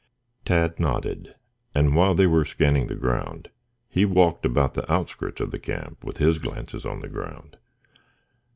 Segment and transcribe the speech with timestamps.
[0.45, 1.35] Tad nodded,
[1.75, 3.51] and while they were scanning the ground
[3.87, 7.57] he walked about the outskirts of the camp with his glances on the ground.